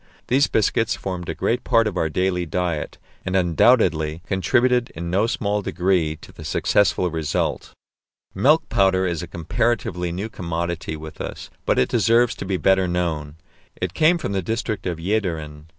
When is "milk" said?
8.33-8.67